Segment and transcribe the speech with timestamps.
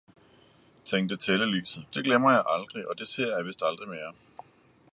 [0.85, 4.13] tænkte tællelyset, det glemmer jeg aldrig, og det ser jeg vist aldrig mere!